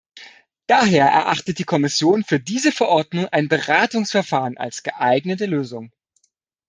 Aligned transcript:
Daher 0.65 1.05
erachtet 1.05 1.59
die 1.59 1.63
Kommission 1.63 2.23
für 2.23 2.39
diese 2.39 2.71
Verordnung 2.71 3.27
ein 3.27 3.49
Beratungsverfahren 3.49 4.57
als 4.57 4.81
geeignete 4.81 5.45
Lösung. 5.45 5.91